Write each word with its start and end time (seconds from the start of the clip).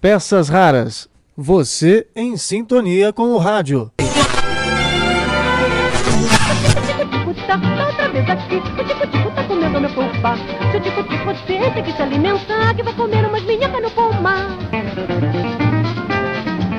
Peças 0.00 0.48
raras. 0.48 1.08
Você 1.36 2.06
em 2.14 2.36
sintonia 2.36 3.12
com 3.12 3.32
o 3.32 3.38
rádio. 3.38 3.92
tá 13.68 13.90
pomar. 13.94 14.58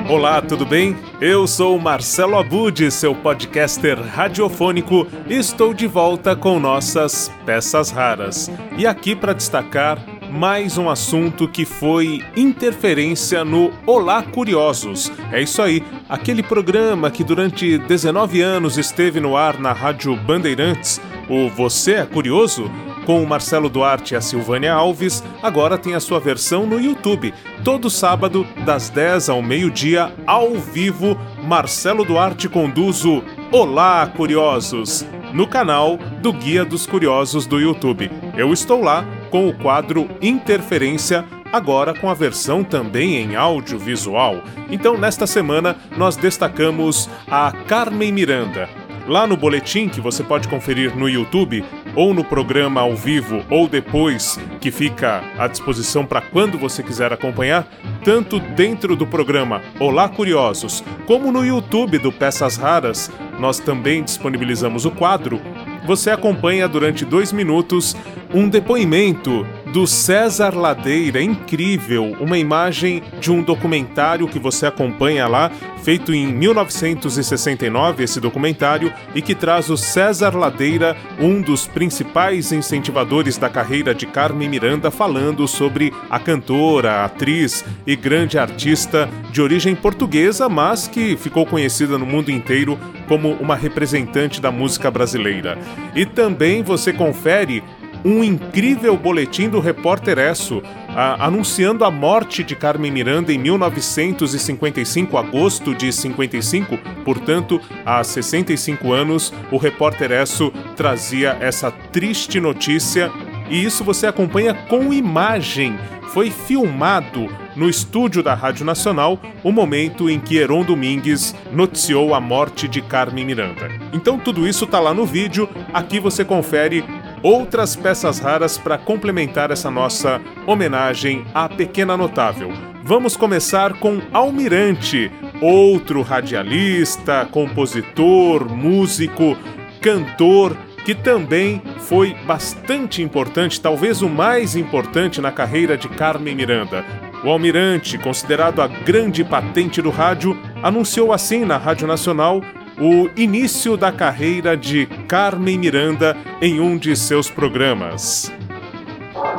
Olá, 0.08 0.42
tudo 0.42 0.66
bem? 0.66 0.96
Eu 1.20 1.46
sou 1.46 1.78
Marcelo 1.78 2.36
Abud, 2.36 2.90
seu 2.90 3.14
podcaster 3.14 3.96
radiofônico, 4.02 5.06
e 5.28 5.36
estou 5.36 5.72
de 5.72 5.86
volta 5.86 6.34
com 6.34 6.58
nossas 6.58 7.30
peças 7.46 7.90
raras. 7.90 8.50
E 8.76 8.86
aqui 8.86 9.14
para 9.14 9.32
destacar 9.32 10.04
mais 10.30 10.78
um 10.78 10.88
assunto 10.88 11.48
que 11.48 11.64
foi 11.64 12.22
interferência 12.36 13.44
no 13.44 13.72
Olá 13.84 14.22
Curiosos. 14.22 15.10
É 15.32 15.42
isso 15.42 15.60
aí, 15.60 15.82
aquele 16.08 16.42
programa 16.42 17.10
que 17.10 17.24
durante 17.24 17.76
19 17.76 18.40
anos 18.40 18.78
esteve 18.78 19.18
no 19.18 19.36
ar 19.36 19.58
na 19.58 19.72
Rádio 19.72 20.14
Bandeirantes, 20.16 21.00
o 21.28 21.48
Você 21.48 21.94
é 21.94 22.06
Curioso? 22.06 22.70
Com 23.04 23.22
o 23.22 23.26
Marcelo 23.26 23.68
Duarte 23.68 24.14
e 24.14 24.16
a 24.16 24.20
Silvânia 24.20 24.72
Alves, 24.72 25.24
agora 25.42 25.76
tem 25.76 25.94
a 25.94 26.00
sua 26.00 26.20
versão 26.20 26.64
no 26.64 26.78
YouTube. 26.78 27.34
Todo 27.64 27.90
sábado, 27.90 28.46
das 28.64 28.88
10 28.88 29.30
ao 29.30 29.42
meio-dia, 29.42 30.12
ao 30.26 30.54
vivo, 30.54 31.18
Marcelo 31.42 32.04
Duarte 32.04 32.48
conduz 32.48 33.04
o 33.04 33.22
Olá 33.50 34.06
Curiosos, 34.06 35.04
no 35.32 35.46
canal 35.46 35.98
do 36.22 36.32
Guia 36.32 36.64
dos 36.64 36.86
Curiosos 36.86 37.46
do 37.46 37.58
YouTube. 37.58 38.10
Eu 38.36 38.52
estou 38.52 38.80
lá 38.80 39.04
com 39.30 39.48
o 39.48 39.54
quadro 39.54 40.08
Interferência, 40.20 41.24
agora 41.52 41.94
com 41.94 42.10
a 42.10 42.14
versão 42.14 42.62
também 42.62 43.16
em 43.16 43.36
audiovisual. 43.36 44.42
Então, 44.70 44.98
nesta 44.98 45.26
semana, 45.26 45.76
nós 45.96 46.16
destacamos 46.16 47.08
a 47.30 47.52
Carmen 47.66 48.12
Miranda. 48.12 48.68
Lá 49.06 49.26
no 49.26 49.36
boletim 49.36 49.88
que 49.88 50.00
você 50.00 50.22
pode 50.22 50.46
conferir 50.46 50.94
no 50.94 51.08
YouTube, 51.08 51.64
ou 51.96 52.14
no 52.14 52.22
programa 52.22 52.80
ao 52.80 52.94
vivo, 52.94 53.42
ou 53.50 53.66
depois, 53.66 54.38
que 54.60 54.70
fica 54.70 55.22
à 55.38 55.48
disposição 55.48 56.06
para 56.06 56.20
quando 56.20 56.58
você 56.58 56.82
quiser 56.82 57.12
acompanhar, 57.12 57.66
tanto 58.04 58.38
dentro 58.38 58.94
do 58.94 59.06
programa 59.06 59.62
Olá 59.78 60.08
Curiosos, 60.08 60.84
como 61.06 61.32
no 61.32 61.44
YouTube 61.44 61.98
do 61.98 62.12
Peças 62.12 62.56
Raras, 62.56 63.10
nós 63.38 63.58
também 63.58 64.02
disponibilizamos 64.02 64.84
o 64.84 64.90
quadro 64.90 65.40
você 65.86 66.10
acompanha 66.10 66.68
durante 66.68 67.04
dois 67.04 67.32
minutos 67.32 67.96
um 68.32 68.48
depoimento 68.48 69.46
do 69.72 69.86
César 69.86 70.56
Ladeira, 70.56 71.22
incrível, 71.22 72.16
uma 72.20 72.36
imagem 72.36 73.02
de 73.20 73.30
um 73.30 73.40
documentário 73.42 74.26
que 74.26 74.38
você 74.38 74.66
acompanha 74.66 75.28
lá, 75.28 75.50
feito 75.82 76.12
em 76.12 76.26
1969, 76.26 78.02
esse 78.02 78.20
documentário, 78.20 78.92
e 79.14 79.22
que 79.22 79.34
traz 79.34 79.70
o 79.70 79.76
César 79.76 80.36
Ladeira, 80.36 80.96
um 81.20 81.40
dos 81.40 81.66
principais 81.66 82.50
incentivadores 82.50 83.38
da 83.38 83.48
carreira 83.48 83.94
de 83.94 84.06
Carmen 84.06 84.48
Miranda, 84.48 84.90
falando 84.90 85.46
sobre 85.46 85.92
a 86.10 86.18
cantora, 86.18 87.04
atriz 87.04 87.64
e 87.86 87.94
grande 87.94 88.38
artista 88.38 89.08
de 89.30 89.40
origem 89.40 89.76
portuguesa, 89.76 90.48
mas 90.48 90.88
que 90.88 91.16
ficou 91.16 91.46
conhecida 91.46 91.96
no 91.96 92.06
mundo 92.06 92.30
inteiro 92.30 92.78
como 93.06 93.32
uma 93.34 93.54
representante 93.54 94.40
da 94.40 94.50
música 94.50 94.90
brasileira. 94.90 95.56
E 95.94 96.04
também 96.04 96.62
você 96.62 96.92
confere 96.92 97.62
um 98.04 98.24
incrível 98.24 98.96
boletim 98.96 99.48
do 99.48 99.60
repórter 99.60 100.18
Esso, 100.18 100.62
a, 100.88 101.26
anunciando 101.26 101.84
a 101.84 101.90
morte 101.90 102.42
de 102.42 102.56
Carmen 102.56 102.90
Miranda 102.90 103.32
em 103.32 103.38
1955, 103.38 105.16
agosto 105.16 105.74
de 105.74 105.92
55, 105.92 106.78
portanto, 107.04 107.60
há 107.84 108.02
65 108.02 108.92
anos, 108.92 109.32
o 109.50 109.56
repórter 109.56 110.10
Esso 110.12 110.52
trazia 110.76 111.36
essa 111.40 111.70
triste 111.70 112.40
notícia 112.40 113.10
e 113.48 113.64
isso 113.64 113.82
você 113.84 114.06
acompanha 114.06 114.54
com 114.54 114.92
imagem. 114.92 115.76
Foi 116.10 116.30
filmado 116.30 117.28
no 117.54 117.68
estúdio 117.68 118.22
da 118.22 118.34
Rádio 118.34 118.64
Nacional 118.64 119.20
o 119.44 119.52
momento 119.52 120.08
em 120.08 120.18
que 120.18 120.38
Heron 120.38 120.64
Domingues 120.64 121.34
noticiou 121.52 122.14
a 122.14 122.20
morte 122.20 122.66
de 122.66 122.80
Carmen 122.80 123.24
Miranda. 123.24 123.68
Então 123.92 124.18
tudo 124.18 124.46
isso 124.46 124.66
tá 124.66 124.80
lá 124.80 124.94
no 124.94 125.06
vídeo, 125.06 125.48
aqui 125.72 126.00
você 126.00 126.24
confere 126.24 126.84
outras 127.22 127.76
peças 127.76 128.18
raras 128.18 128.58
para 128.58 128.78
complementar 128.78 129.50
essa 129.50 129.70
nossa 129.70 130.20
homenagem 130.46 131.24
à 131.34 131.48
pequena 131.48 131.96
notável. 131.96 132.50
Vamos 132.82 133.16
começar 133.16 133.74
com 133.74 134.00
Almirante, 134.12 135.12
outro 135.40 136.02
radialista, 136.02 137.26
compositor, 137.30 138.48
músico, 138.48 139.36
cantor 139.80 140.56
que 140.84 140.94
também 140.94 141.62
foi 141.78 142.14
bastante 142.26 143.02
importante, 143.02 143.60
talvez 143.60 144.02
o 144.02 144.08
mais 144.08 144.56
importante 144.56 145.20
na 145.20 145.30
carreira 145.30 145.76
de 145.76 145.88
Carmen 145.88 146.34
Miranda. 146.34 146.84
O 147.22 147.28
Almirante, 147.28 147.98
considerado 147.98 148.62
a 148.62 148.66
grande 148.66 149.22
patente 149.22 149.82
do 149.82 149.90
rádio, 149.90 150.36
anunciou 150.62 151.12
assim 151.12 151.44
na 151.44 151.58
Rádio 151.58 151.86
Nacional 151.86 152.40
o 152.80 153.10
início 153.14 153.76
da 153.76 153.92
carreira 153.92 154.56
de 154.56 154.86
Carmen 155.06 155.58
Miranda 155.58 156.16
em 156.40 156.60
um 156.60 156.78
de 156.78 156.96
seus 156.96 157.30
programas. 157.30 158.32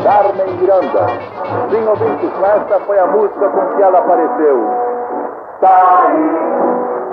Carmen 0.04 0.56
Miranda. 0.58 1.08
Sim, 1.72 1.84
ouvintes, 1.88 2.30
esta 2.44 2.80
foi 2.82 3.00
a 3.00 3.08
música 3.08 3.50
com 3.50 3.76
que 3.76 3.82
ela 3.82 3.98
apareceu. 3.98 4.58
Tá 5.60 6.08
aí, 6.08 6.30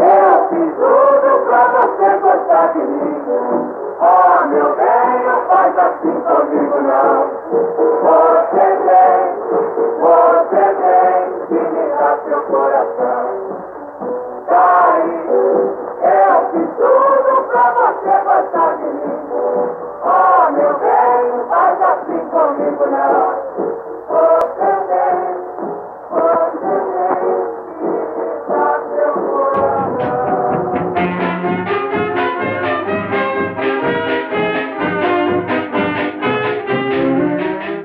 eu 0.00 0.48
fiz 0.50 0.74
tudo 0.74 1.46
pra 1.46 1.66
você 1.68 2.18
gostar 2.18 2.72
de 2.74 2.78
mim. 2.78 3.16
Oh, 4.00 4.46
meu 4.48 4.76
bem, 4.76 5.26
não 5.26 5.42
faz 5.48 5.78
assim 5.78 6.12
comigo, 6.20 6.80
não. 6.82 7.87
Você 18.08 18.24
gostar 18.24 18.76
de 18.78 18.84
mim. 18.84 19.17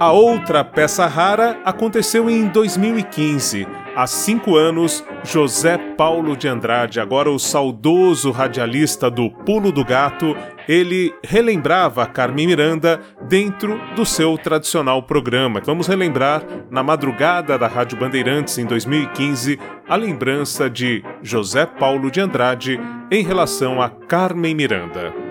A 0.03 0.11
outra 0.11 0.65
peça 0.65 1.07
rara 1.07 1.61
aconteceu 1.63 2.29
em 2.29 2.49
2015 2.49 3.65
Há 3.95 4.07
cinco 4.07 4.55
anos, 4.55 5.05
José 5.23 5.77
Paulo 5.77 6.35
de 6.35 6.47
Andrade, 6.47 6.99
agora 6.99 7.29
o 7.29 7.37
saudoso 7.37 8.31
radialista 8.31 9.07
do 9.07 9.29
Pulo 9.29 9.71
do 9.71 9.85
Gato, 9.85 10.35
ele 10.67 11.13
relembrava 11.23 12.07
Carmen 12.07 12.47
Miranda 12.47 12.99
dentro 13.29 13.79
do 13.95 14.03
seu 14.03 14.35
tradicional 14.35 15.03
programa. 15.03 15.61
Vamos 15.63 15.85
relembrar, 15.85 16.43
na 16.71 16.81
madrugada 16.81 17.55
da 17.55 17.67
Rádio 17.67 17.99
Bandeirantes 17.99 18.57
em 18.57 18.65
2015, 18.65 19.59
a 19.87 19.95
lembrança 19.95 20.67
de 20.67 21.03
José 21.21 21.67
Paulo 21.67 22.09
de 22.09 22.19
Andrade 22.19 22.79
em 23.11 23.23
relação 23.23 23.79
a 23.79 23.89
Carmen 23.89 24.55
Miranda. 24.55 25.22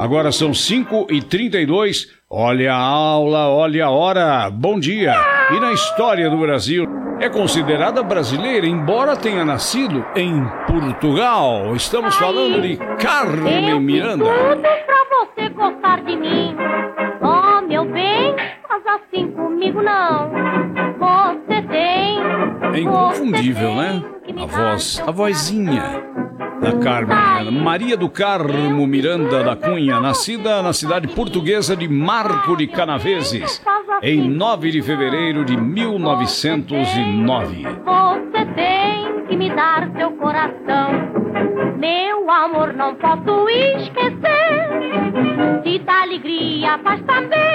Agora 0.00 0.32
são 0.32 0.54
5 0.54 1.08
e 1.10 1.20
32 1.20 2.08
Olha 2.30 2.72
a 2.72 2.78
aula, 2.78 3.50
olha 3.50 3.84
a 3.84 3.90
hora. 3.90 4.48
Bom 4.50 4.80
dia. 4.80 5.14
E 5.50 5.60
na 5.60 5.72
história 5.72 6.30
do 6.30 6.38
Brasil, 6.38 6.86
é 7.20 7.28
considerada 7.28 8.02
brasileira, 8.02 8.66
embora 8.66 9.14
tenha 9.14 9.44
nascido 9.44 10.02
em 10.16 10.42
Portugal. 10.66 11.76
Estamos 11.76 12.14
falando 12.14 12.62
de 12.62 12.78
Carmen 12.98 13.78
Miranda. 13.78 14.24
Tudo 14.24 14.62
pra 14.62 15.04
você 15.10 15.48
gostar 15.50 16.00
de 16.02 16.16
mim. 16.16 16.56
Oh, 17.20 17.60
meu 17.66 17.84
bem, 17.84 18.34
faz 18.66 18.82
assim 18.86 19.30
comigo 19.32 19.82
não. 19.82 20.30
Você 20.98 21.60
tem. 21.68 22.20
É 22.74 22.80
inconfundível, 22.80 23.74
né? 23.74 24.02
A 24.38 24.46
voz, 24.46 25.02
a 25.06 25.10
vozinha 25.10 26.19
da 26.60 26.72
Miranda. 26.72 27.50
Maria 27.50 27.96
do 27.96 28.08
Carmo 28.08 28.86
Miranda 28.86 29.42
da 29.42 29.56
Cunha, 29.56 29.98
nascida 29.98 30.62
na 30.62 30.72
cidade 30.72 31.08
portuguesa 31.08 31.74
de 31.74 31.88
Marco 31.88 32.56
de 32.56 32.66
Canaveses, 32.66 33.60
em 34.02 34.28
9 34.28 34.70
de 34.70 34.82
fevereiro 34.82 35.44
de 35.44 35.56
1909. 35.56 37.64
Você 37.64 38.44
tem 38.54 39.26
que 39.26 39.36
me 39.36 39.50
dar 39.54 39.90
seu 39.96 40.12
coração. 40.12 41.10
Meu 41.78 42.30
amor, 42.30 42.74
não 42.74 42.94
posso 42.94 43.48
esquecer. 43.48 44.70
Se 45.64 45.78
dá 45.80 46.02
alegria, 46.02 46.78
faz 46.82 47.02
também 47.02 47.49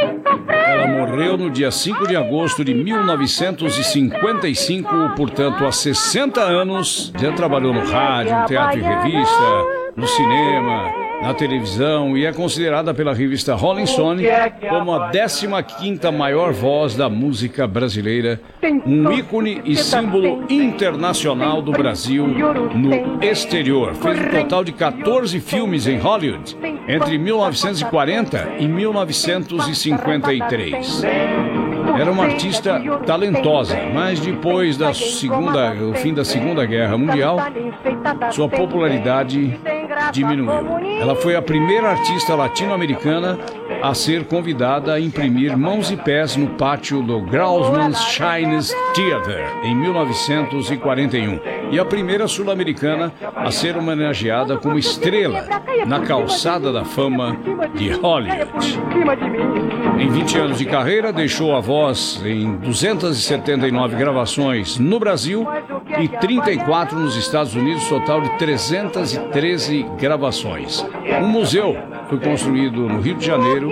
morreu 1.16 1.38
no 1.38 1.50
dia 1.50 1.72
5 1.72 2.10
de 2.10 2.18
agosto 2.18 2.62
de 2.62 2.74
1955, 2.74 5.14
portanto, 5.16 5.66
há 5.66 5.72
60 5.72 6.42
anos. 6.42 7.14
Já 7.18 7.32
trabalhou 7.32 7.74
no 7.74 7.90
rádio, 7.90 8.36
teatro 8.48 8.80
e 8.80 8.84
revista, 8.84 9.64
no 9.96 10.06
cinema 10.06 11.05
na 11.26 11.34
televisão 11.34 12.16
e 12.16 12.24
é 12.24 12.32
considerada 12.32 12.94
pela 12.94 13.12
revista 13.12 13.56
Rolling 13.56 13.88
Stone 13.88 14.24
como 14.70 14.94
a 14.94 15.10
15ª 15.10 16.12
maior 16.12 16.54
voz 16.54 16.96
da 16.96 17.10
música 17.10 17.66
brasileira, 17.66 18.40
um 18.86 19.12
ícone 19.12 19.60
e 19.66 19.76
símbolo 19.76 20.46
internacional 20.48 21.64
do 21.64 21.72
Brasil 21.72 22.28
no 22.28 23.24
exterior. 23.24 23.96
Fez 23.96 24.20
um 24.20 24.30
total 24.30 24.64
de 24.64 24.72
14 24.72 25.40
filmes 25.40 25.88
em 25.88 25.98
Hollywood 25.98 26.56
entre 26.88 27.18
1940 27.18 28.58
e 28.60 28.68
1953. 28.68 31.04
Era 32.00 32.12
uma 32.12 32.26
artista 32.26 32.80
talentosa, 33.06 33.78
mas 33.94 34.20
depois 34.20 34.76
da 34.78 34.94
segunda, 34.94 35.74
o 35.74 35.94
fim 35.96 36.14
da 36.14 36.26
Segunda 36.26 36.66
Guerra 36.66 36.98
Mundial, 36.98 37.38
sua 38.32 38.50
popularidade 38.50 39.58
diminuiu. 40.12 41.00
Ela 41.00 41.16
foi 41.16 41.36
a 41.36 41.42
primeira 41.42 41.90
artista 41.90 42.36
latino-americana 42.36 43.38
a 43.82 43.94
ser 43.94 44.26
convidada 44.26 44.94
a 44.94 45.00
imprimir 45.00 45.58
mãos 45.58 45.92
e 45.92 45.98
pés 45.98 46.36
no 46.36 46.48
pátio 46.52 47.02
do 47.02 47.22
Grousman's 47.22 48.00
Chinese 48.06 48.76
Theater 48.94 49.46
em 49.64 49.76
1941 49.76 51.40
e 51.72 51.80
a 51.80 51.86
primeira 51.86 52.28
sul-americana 52.28 53.14
a 53.36 53.52
ser 53.52 53.78
homenageada 53.78 54.58
como 54.58 54.78
estrela 54.78 55.48
na 55.86 56.00
calçada 56.02 56.72
da 56.72 56.84
fama 56.84 57.38
de 57.76 57.92
Hollywood. 57.92 58.80
Em 60.00 60.10
20 60.10 60.38
anos 60.38 60.58
de 60.58 60.66
carreira, 60.66 61.14
deixou 61.14 61.56
a 61.56 61.60
voz 61.60 62.22
em 62.26 62.56
279 62.58 63.96
gravações 63.96 64.78
no 64.78 65.00
Brasil 65.00 65.48
e 66.00 66.08
34 66.08 67.00
nos 67.00 67.16
Estados 67.16 67.56
Unidos, 67.56 67.88
total 67.88 68.22
de 68.22 68.30
313 68.38 69.84
gravações. 70.00 70.86
Um 71.22 71.28
museu 71.28 71.78
foi 72.10 72.20
construído 72.20 72.88
no 72.88 73.00
Rio 73.00 73.16
de 73.16 73.26
Janeiro 73.26 73.72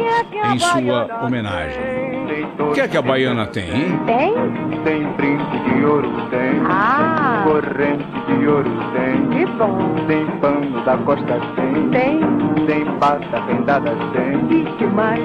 em 0.53 0.59
sua 0.59 1.25
homenagem. 1.25 2.03
O 2.59 2.71
que 2.73 2.81
é 2.81 2.87
que 2.87 2.97
a 2.97 3.01
baiana 3.01 3.45
tem, 3.47 3.63
hein? 3.63 3.99
Tem? 4.05 4.33
Tem 4.83 5.07
brinco 5.13 5.69
de 5.69 5.85
ouro, 5.85 6.09
tem. 6.29 6.61
Ah. 6.65 7.43
Corrente 7.45 8.05
de 8.39 8.47
ouro, 8.47 8.71
tem. 8.93 9.27
Que 9.27 9.45
bom. 9.53 9.95
Tem 10.07 10.25
pano 10.39 10.83
da 10.83 10.97
costa, 10.97 11.39
tem. 11.55 11.89
Tem. 11.89 12.65
Tem 12.65 12.85
pata 12.99 13.43
rendada, 13.45 13.95
tem. 14.13 14.65
Que 14.77 14.85
mais? 14.85 15.19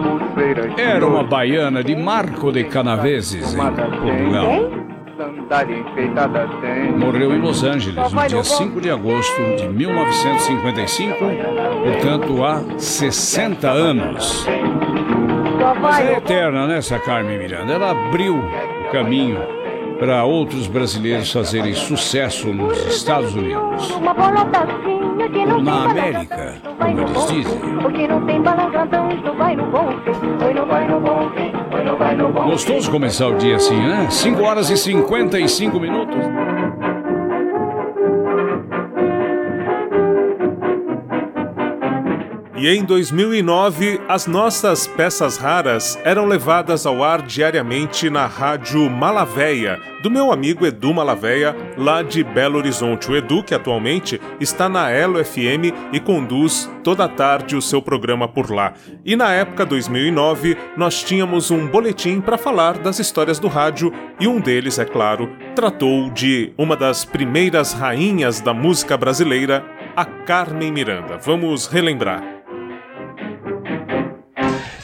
Era 0.76 1.06
uma 1.06 1.22
baiana 1.22 1.82
de 1.82 1.96
Marco 1.96 2.52
de 2.52 2.64
Canaveses, 2.64 3.54
em 3.54 3.56
Portugal. 3.56 4.46
Tem? 4.46 4.87
Sandália 5.18 5.78
enfeitada, 5.78 6.48
tem. 6.60 6.92
Morreu 6.92 7.34
em 7.34 7.40
Los 7.40 7.64
Angeles 7.64 8.12
no 8.12 8.26
dia 8.26 8.44
5 8.44 8.80
de 8.80 8.90
agosto 8.90 9.42
de 9.56 9.68
1955, 9.68 11.16
portanto 11.82 12.44
há 12.44 12.62
60 12.78 13.68
anos. 13.68 14.46
Mas 15.82 16.06
é 16.06 16.12
eterna, 16.12 16.68
né, 16.68 16.78
essa 16.78 16.98
Carmen 17.00 17.36
Miranda? 17.36 17.72
Ela 17.72 17.90
abriu 17.90 18.36
o 18.36 18.92
caminho 18.92 19.38
para 19.98 20.24
outros 20.24 20.68
brasileiros 20.68 21.32
fazerem 21.32 21.74
sucesso 21.74 22.52
nos 22.52 22.78
Estados 22.86 23.34
Unidos. 23.34 23.90
Ou 23.90 24.00
na 25.60 25.84
América, 25.90 26.54
como 26.78 27.00
eles 27.00 27.26
dizem. 27.26 27.58
Gostoso 32.44 32.90
começar 32.90 33.28
o 33.28 33.36
dia 33.36 33.56
assim, 33.56 33.76
né? 33.76 34.08
5 34.10 34.42
horas 34.42 34.70
e 34.70 34.76
55 34.76 35.80
minutos. 35.80 36.16
E 42.60 42.66
em 42.66 42.84
2009, 42.84 44.00
as 44.08 44.26
nossas 44.26 44.84
peças 44.84 45.36
raras 45.36 45.96
eram 46.02 46.26
levadas 46.26 46.86
ao 46.86 47.04
ar 47.04 47.22
diariamente 47.22 48.10
na 48.10 48.26
rádio 48.26 48.90
Malavéia, 48.90 49.80
do 50.02 50.10
meu 50.10 50.32
amigo 50.32 50.66
Edu 50.66 50.92
Malavéia, 50.92 51.54
lá 51.76 52.02
de 52.02 52.24
Belo 52.24 52.58
Horizonte. 52.58 53.12
O 53.12 53.16
Edu, 53.16 53.44
que 53.44 53.54
atualmente 53.54 54.20
está 54.40 54.68
na 54.68 54.90
Elo 54.90 55.24
FM 55.24 55.72
e 55.92 56.00
conduz 56.00 56.68
toda 56.82 57.08
tarde 57.08 57.54
o 57.54 57.62
seu 57.62 57.80
programa 57.80 58.26
por 58.26 58.50
lá. 58.50 58.74
E 59.04 59.14
na 59.14 59.32
época 59.32 59.64
2009, 59.64 60.56
nós 60.76 61.00
tínhamos 61.00 61.52
um 61.52 61.68
boletim 61.68 62.20
para 62.20 62.36
falar 62.36 62.76
das 62.78 62.98
histórias 62.98 63.38
do 63.38 63.46
rádio 63.46 63.92
e 64.18 64.26
um 64.26 64.40
deles, 64.40 64.80
é 64.80 64.84
claro, 64.84 65.30
tratou 65.54 66.10
de 66.10 66.52
uma 66.58 66.76
das 66.76 67.04
primeiras 67.04 67.72
rainhas 67.72 68.40
da 68.40 68.52
música 68.52 68.96
brasileira, 68.96 69.64
a 69.94 70.04
Carmen 70.04 70.72
Miranda. 70.72 71.18
Vamos 71.18 71.68
relembrar. 71.68 72.37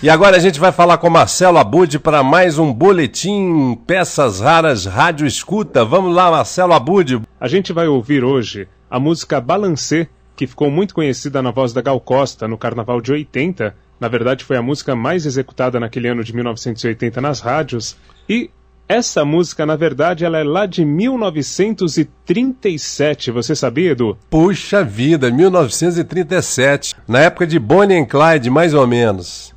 E 0.04 0.10
agora 0.10 0.36
a 0.36 0.38
gente 0.38 0.60
vai 0.60 0.70
falar 0.70 0.98
com 0.98 1.08
Marcelo 1.08 1.56
Abud 1.56 1.98
para 1.98 2.22
mais 2.22 2.58
um 2.58 2.70
boletim 2.70 3.74
Peças 3.86 4.38
Raras 4.38 4.84
Rádio 4.84 5.26
Escuta. 5.26 5.82
Vamos 5.82 6.14
lá, 6.14 6.30
Marcelo 6.30 6.74
Abud. 6.74 7.22
A 7.40 7.48
gente 7.48 7.72
vai 7.72 7.88
ouvir 7.88 8.22
hoje 8.22 8.68
a 8.90 9.00
música 9.00 9.40
Balancê, 9.40 10.06
que 10.36 10.46
ficou 10.46 10.70
muito 10.70 10.94
conhecida 10.94 11.40
na 11.40 11.50
voz 11.50 11.72
da 11.72 11.80
Gal 11.80 11.98
Costa 11.98 12.46
no 12.46 12.58
Carnaval 12.58 13.00
de 13.00 13.12
80. 13.12 13.74
Na 13.98 14.06
verdade, 14.06 14.44
foi 14.44 14.58
a 14.58 14.62
música 14.62 14.94
mais 14.94 15.24
executada 15.24 15.80
naquele 15.80 16.08
ano 16.08 16.22
de 16.22 16.34
1980 16.34 17.22
nas 17.22 17.40
rádios. 17.40 17.96
E 18.28 18.50
essa 18.86 19.24
música, 19.24 19.64
na 19.64 19.74
verdade, 19.74 20.26
ela 20.26 20.36
é 20.36 20.44
lá 20.44 20.66
de 20.66 20.84
1937. 20.84 23.30
Você 23.30 23.56
sabia, 23.56 23.92
Edu? 23.92 24.18
Puxa 24.28 24.84
vida, 24.84 25.30
1937, 25.30 26.94
na 27.08 27.20
época 27.20 27.46
de 27.46 27.58
Bonnie 27.58 27.96
and 27.96 28.04
Clyde, 28.04 28.50
mais 28.50 28.74
ou 28.74 28.86
menos. 28.86 29.53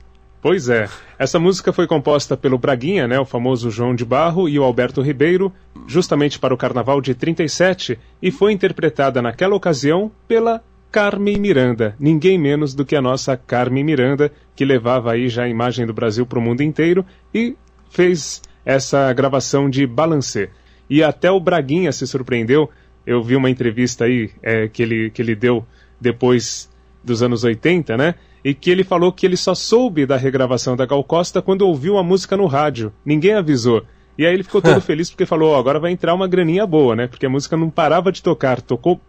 Pois 0.47 0.69
é. 0.69 0.87
Essa 1.19 1.37
música 1.37 1.73
foi 1.73 1.85
composta 1.85 2.37
pelo 2.37 2.57
Braguinha, 2.57 3.05
né, 3.05 3.19
o 3.19 3.25
famoso 3.25 3.69
João 3.69 3.93
de 3.93 4.05
Barro, 4.05 4.47
e 4.47 4.57
o 4.57 4.63
Alberto 4.63 5.01
Ribeiro, 5.01 5.51
justamente 5.85 6.39
para 6.39 6.53
o 6.53 6.57
Carnaval 6.57 7.01
de 7.01 7.13
37, 7.13 7.99
e 8.21 8.31
foi 8.31 8.53
interpretada 8.53 9.21
naquela 9.21 9.57
ocasião 9.57 10.09
pela 10.25 10.63
Carmen 10.89 11.37
Miranda, 11.37 11.97
ninguém 11.99 12.39
menos 12.39 12.73
do 12.73 12.85
que 12.85 12.95
a 12.95 13.01
nossa 13.01 13.35
Carmen 13.35 13.83
Miranda, 13.83 14.31
que 14.55 14.63
levava 14.63 15.11
aí 15.11 15.27
já 15.27 15.43
a 15.43 15.49
imagem 15.49 15.85
do 15.85 15.93
Brasil 15.93 16.25
para 16.25 16.39
o 16.39 16.41
mundo 16.41 16.63
inteiro 16.63 17.05
e 17.35 17.53
fez 17.89 18.41
essa 18.63 19.11
gravação 19.11 19.69
de 19.69 19.85
Balancê. 19.85 20.49
E 20.89 21.03
até 21.03 21.29
o 21.29 21.41
Braguinha 21.41 21.91
se 21.91 22.07
surpreendeu. 22.07 22.69
Eu 23.05 23.21
vi 23.21 23.35
uma 23.35 23.49
entrevista 23.49 24.05
aí 24.05 24.29
é, 24.41 24.69
que, 24.69 24.81
ele, 24.81 25.09
que 25.09 25.21
ele 25.21 25.35
deu 25.35 25.65
depois 25.99 26.69
dos 27.03 27.21
anos 27.21 27.43
80, 27.43 27.97
né? 27.97 28.15
E 28.47 28.53
que 28.53 28.71
ele 28.71 28.85
falou 28.85 29.11
que 29.11 29.25
ele 29.25 29.35
só 29.35 29.53
soube 29.53 30.05
da 30.05 30.15
regravação 30.15 30.73
da 30.73 30.85
Gal 30.85 31.03
Costa 31.03 31.41
quando 31.41 31.63
ouviu 31.63 31.97
a 31.97 32.03
música 32.03 32.37
no 32.37 32.45
rádio. 32.45 32.93
Ninguém 33.05 33.33
avisou. 33.33 33.83
E 34.17 34.25
aí 34.25 34.33
ele 34.33 34.41
ficou 34.43 34.61
todo 34.61 34.79
feliz 34.79 35.09
porque 35.09 35.25
falou: 35.25 35.51
"Ó, 35.51 35.59
agora 35.59 35.81
vai 35.81 35.91
entrar 35.91 36.13
uma 36.13 36.29
graninha 36.29 36.65
boa, 36.65 36.95
né? 36.95 37.07
Porque 37.07 37.25
a 37.25 37.29
música 37.29 37.57
não 37.57 37.69
parava 37.69 38.09
de 38.09 38.23
tocar, 38.23 38.61
tocou 38.61 39.01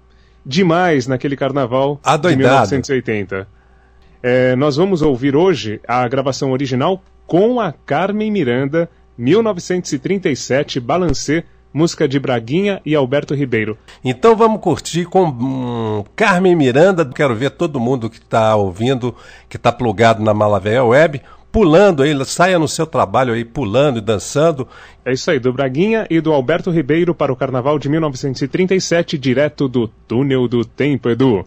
demais 0.45 1.07
naquele 1.07 1.37
carnaval 1.37 2.01
de 2.03 2.11
Adoidado. 2.11 2.47
1980. 2.47 3.47
É, 4.25 4.57
nós 4.57 4.75
vamos 4.75 5.03
ouvir 5.03 5.37
hoje 5.37 5.81
a 5.87 6.09
gravação 6.09 6.51
original 6.51 7.01
com 7.25 7.61
a 7.61 7.71
Carmen 7.71 8.33
Miranda, 8.33 8.91
1937, 9.17 10.81
Balancê, 10.81 11.45
música 11.79 12.09
de 12.09 12.19
Braguinha 12.19 12.83
e 12.85 12.95
Alberto 12.97 13.35
Ribeiro. 13.35 13.79
Então 14.05 14.35
vamos 14.35 14.61
curtir 14.61 15.05
com 15.05 15.25
hum, 15.29 16.05
Carmen 16.17 16.57
Miranda. 16.57 17.05
Quero 17.05 17.37
ver 17.37 17.51
todo 17.51 17.79
mundo 17.79 18.11
que 18.11 18.19
está 18.19 18.57
ouvindo, 18.57 19.15
que 19.49 19.57
está 19.57 19.71
plugado 19.71 20.21
na 20.21 20.35
Malavéia 20.35 20.83
Web, 20.83 21.23
pulando 21.53 22.03
aí, 22.03 22.13
saia 22.25 22.59
no 22.59 22.67
seu 22.67 22.85
trabalho 22.85 23.33
aí, 23.33 23.45
pulando 23.45 23.99
e 23.99 24.03
dançando. 24.03 24.67
É 25.05 25.13
isso 25.13 25.31
aí, 25.31 25.39
do 25.39 25.53
Braguinha 25.53 26.05
e 26.11 26.21
do 26.21 26.33
Alberto 26.33 26.71
Ribeiro 26.71 27.15
para 27.15 27.33
o 27.33 27.37
Carnaval 27.37 27.79
de 27.79 27.89
1937, 27.89 29.17
direto 29.17 29.69
do 29.69 29.87
Túnel 29.87 30.49
do 30.49 30.65
Tempo, 30.65 31.09
Edu. 31.09 31.47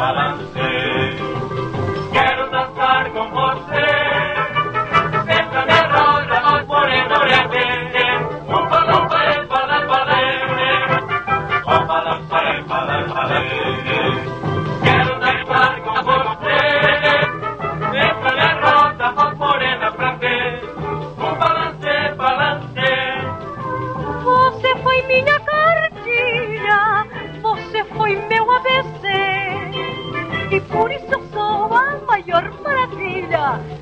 Balance, 0.00 0.69
じ。 33.30 33.79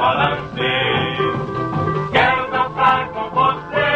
Balance, 0.00 0.42
balance. 0.56 1.28
Quero 2.12 2.50
dançar 2.50 3.08
com 3.12 3.30
você. 3.38 3.88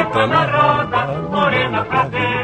Entra 0.00 0.26
na 0.26 0.42
roda, 0.44 1.00
morena 1.30 1.84
pra 1.84 2.02
ver. 2.04 2.37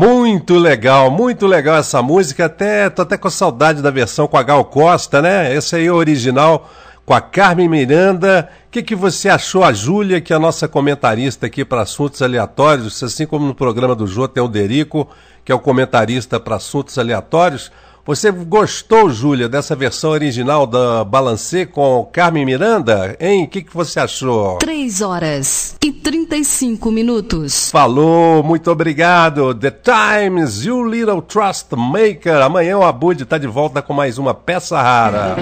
Muito 0.00 0.56
legal, 0.56 1.10
muito 1.10 1.44
legal 1.44 1.74
essa 1.74 2.00
música. 2.00 2.44
Até 2.44 2.88
tô 2.88 3.02
até 3.02 3.16
com 3.16 3.28
saudade 3.28 3.82
da 3.82 3.90
versão 3.90 4.28
com 4.28 4.36
a 4.36 4.44
Gal 4.44 4.64
Costa, 4.64 5.20
né? 5.20 5.52
Esse 5.52 5.74
aí 5.74 5.86
é 5.86 5.90
o 5.90 5.96
original 5.96 6.70
com 7.04 7.12
a 7.12 7.20
Carmen 7.20 7.68
Miranda. 7.68 8.48
O 8.68 8.70
que, 8.70 8.80
que 8.80 8.94
você 8.94 9.28
achou, 9.28 9.64
a 9.64 9.72
Júlia, 9.72 10.20
que 10.20 10.32
é 10.32 10.36
a 10.36 10.38
nossa 10.38 10.68
comentarista 10.68 11.46
aqui 11.46 11.64
para 11.64 11.82
assuntos 11.82 12.22
aleatórios, 12.22 13.02
assim 13.02 13.26
como 13.26 13.44
no 13.44 13.56
programa 13.56 13.96
do 13.96 14.06
Jô 14.06 14.28
tem 14.28 14.40
o 14.40 14.46
Derico, 14.46 15.08
que 15.44 15.50
é 15.50 15.54
o 15.56 15.58
comentarista 15.58 16.38
para 16.38 16.54
assuntos 16.54 16.96
aleatórios. 16.96 17.72
Você 18.08 18.30
gostou, 18.30 19.10
Júlia, 19.10 19.50
dessa 19.50 19.76
versão 19.76 20.12
original 20.12 20.66
da 20.66 21.04
Balancê 21.04 21.66
com 21.66 22.08
Carmen 22.10 22.46
Miranda? 22.46 23.14
Hein? 23.20 23.44
O 23.44 23.48
que, 23.48 23.60
que 23.60 23.74
você 23.74 24.00
achou? 24.00 24.56
3 24.56 25.02
horas 25.02 25.76
e 25.84 25.92
35 25.92 26.90
minutos. 26.90 27.70
Falou, 27.70 28.42
muito 28.42 28.70
obrigado. 28.70 29.54
The 29.54 29.70
Times, 29.70 30.64
You 30.64 30.88
Little 30.88 31.20
Trust 31.20 31.76
Maker. 31.76 32.40
Amanhã 32.40 32.78
o 32.78 32.82
Abud 32.82 33.22
está 33.22 33.36
de 33.36 33.46
volta 33.46 33.82
com 33.82 33.92
mais 33.92 34.16
uma 34.16 34.32
peça 34.32 34.80
rara. 34.80 35.36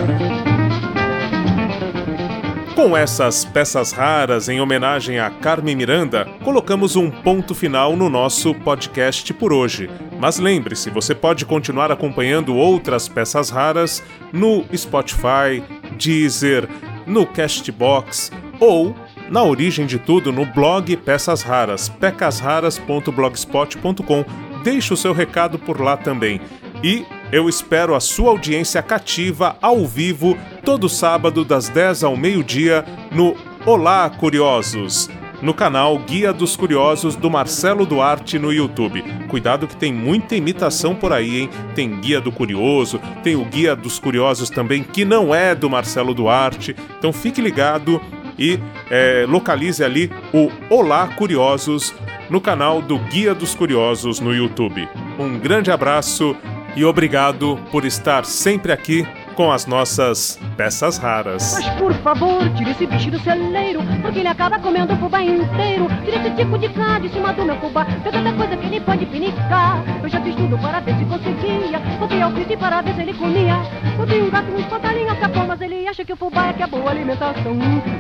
Com 2.77 2.97
essas 2.97 3.45
peças 3.45 3.91
raras 3.91 4.49
em 4.51 4.61
homenagem 4.61 5.19
a 5.19 5.31
Carmen 5.31 5.75
Miranda, 5.75 6.29
colocamos 6.45 6.95
um 6.95 7.11
ponto 7.11 7.55
final 7.55 7.97
no 7.97 8.11
nosso 8.11 8.55
podcast 8.55 9.33
por 9.33 9.51
hoje. 9.51 9.89
Mas 10.21 10.39
lembre-se, 10.39 10.91
você 10.91 11.15
pode 11.15 11.47
continuar 11.47 11.91
acompanhando 11.91 12.55
outras 12.55 13.09
peças 13.09 13.49
raras 13.49 14.03
no 14.31 14.63
Spotify, 14.77 15.65
Deezer, 15.99 16.69
no 17.07 17.25
Castbox 17.25 18.31
ou 18.61 18.95
na 19.31 19.43
origem 19.43 19.87
de 19.87 19.99
tudo 19.99 20.31
no 20.31 20.45
blog 20.45 20.95
Peças 20.99 21.41
Raras, 21.41 21.89
pecasraras.blogspot.com. 21.89 24.25
Deixe 24.63 24.93
o 24.93 24.97
seu 24.99 25.15
recado 25.15 25.59
por 25.59 25.81
lá 25.81 25.97
também. 25.97 26.43
E 26.85 27.07
eu 27.33 27.49
espero 27.49 27.95
a 27.95 28.01
sua 28.01 28.31
audiência 28.31 28.83
cativa 28.83 29.57
ao 29.61 29.85
vivo 29.87 30.37
todo 30.65 30.89
sábado 30.89 31.45
das 31.45 31.69
10 31.69 32.05
ao 32.05 32.17
meio-dia 32.17 32.85
no 33.11 33.37
Olá 33.65 34.09
Curiosos, 34.09 35.11
no 35.43 35.53
canal 35.53 35.99
Guia 35.99 36.33
dos 36.33 36.57
Curiosos 36.57 37.17
do 37.17 37.29
Marcelo 37.29 37.85
Duarte 37.85 38.39
no 38.39 38.53
YouTube. 38.53 39.03
Cuidado 39.29 39.67
que 39.67 39.77
tem 39.77 39.93
muita 39.93 40.37
imitação 40.37 40.95
por 40.95 41.13
aí, 41.13 41.41
hein? 41.41 41.51
Tem 41.75 42.01
Guia 42.01 42.21
do 42.21 42.31
Curioso, 42.31 43.01
tem 43.23 43.35
o 43.35 43.45
Guia 43.45 43.75
dos 43.75 43.99
Curiosos 43.99 44.49
também, 44.49 44.83
que 44.83 45.05
não 45.05 45.35
é 45.35 45.55
do 45.55 45.69
Marcelo 45.69 46.15
Duarte. 46.15 46.77
Então 46.99 47.13
fique 47.13 47.41
ligado 47.41 48.01
e 48.39 48.59
é, 48.89 49.27
localize 49.29 49.83
ali 49.83 50.11
o 50.33 50.49
Olá 50.73 51.09
Curiosos 51.09 51.93
no 52.31 52.41
canal 52.41 52.81
do 52.81 52.99
Guia 52.99 53.35
dos 53.35 53.55
Curiosos 53.55 54.21
no 54.21 54.35
YouTube. 54.35 54.89
Um 55.19 55.39
grande 55.39 55.71
abraço 55.71 56.37
e 56.77 56.85
obrigado 56.85 57.59
por 57.73 57.87
estar 57.87 58.27
sempre 58.27 58.71
aqui 58.71 59.07
com 59.35 59.51
as 59.53 59.67
nossas 59.67 60.39
peças 60.57 60.97
raras. 60.99 61.55
Mas 61.55 61.69
por 61.79 61.93
favor, 61.95 62.49
tire 62.55 62.71
esse 62.71 62.87
bicho 62.87 63.11
do 63.11 63.19
celeiro, 63.21 63.81
porque 64.03 64.21
ele 64.21 64.29
acaba 64.29 64.59
comendo 64.59 64.95
o 64.95 64.97
fubá 64.97 65.23
inteiro. 65.23 65.89
Tira 66.05 66.19
esse 66.19 66.31
tipo 66.31 66.59
de 66.59 66.69
cá 66.71 66.99
de 66.99 67.09
cima 67.11 67.33
do 67.33 67.45
meu 67.45 67.57
fubá, 67.57 67.85
tem 67.85 68.13
tanta 68.13 68.33
coisa 68.33 68.57
que 68.57 68.67
ele 68.67 68.81
pode 68.81 69.07
pinicar. 69.07 69.83
Eu 70.03 70.09
já 70.09 70.21
fiz 70.21 70.35
tudo 70.35 70.59
para 70.59 70.81
ver 70.81 70.97
se 70.97 71.05
conseguia, 71.05 71.79
botei 71.99 72.23
alpiste 72.23 72.57
para 72.57 72.81
ver 72.83 72.95
se 72.95 73.01
ele 73.03 73.15
comia. 73.15 73.57
Botei 73.97 74.23
um 74.23 74.31
gato, 74.31 74.51
um 74.51 74.59
espantalhinho, 74.59 75.11
acabou, 75.11 75.47
mas 75.47 75.61
ele 75.61 75.87
acha 75.87 76.05
que 76.05 76.13
o 76.13 76.17
fubá 76.17 76.49
é 76.49 76.53
que 76.55 76.63
é 76.63 76.67
boa 76.67 76.91
alimentação. 76.91 77.59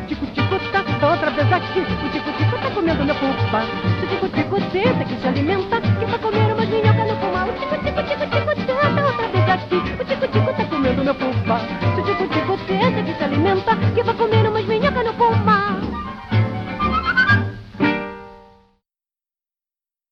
Tico, 0.09 0.27
tico, 0.27 0.59
tá, 0.73 0.83
tá 1.01 1.11
outra 1.11 1.31
vez 1.31 1.53
aqui, 1.53 1.81
o 1.81 2.11
tico, 2.13 2.33
tico 2.33 2.59
tá 2.63 2.71
comendo 2.71 3.05
meu 3.05 3.15
fubá. 3.15 3.63
Se 4.01 4.07
tico, 4.07 4.29
tico, 4.29 4.61
tenta 4.71 5.05
que 5.05 5.21
se 5.21 5.29
alimenta, 5.29 5.81
que 5.81 6.07
pra 6.07 6.19
comer 6.19 6.53
umas 6.55 6.69
minhocas 6.69 7.09
no 7.09 7.17
fumar. 7.17 7.49
O 7.49 7.53
tico, 7.53 7.77
tico, 7.85 8.03
tico, 8.03 8.31
tico. 8.31 8.46
O 9.71 9.81
tico-tico 9.81 10.29
tá 10.29 10.65
comendo 10.67 11.05
meu 11.05 11.15
fubá. 11.15 11.76